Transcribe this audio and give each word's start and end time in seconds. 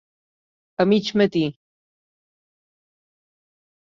A 0.83 0.85
mig 0.91 1.07
matí. 1.21 1.43